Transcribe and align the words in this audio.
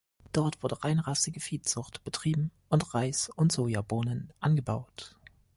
Dort 0.33 0.63
wurde 0.63 0.83
reinrassige 0.83 1.39
Viehzucht 1.39 2.03
betrieben 2.03 2.49
und 2.69 2.95
Reis 2.95 3.29
und 3.29 3.51
Sojabohnen 3.51 4.33
angebaut. 4.39 5.15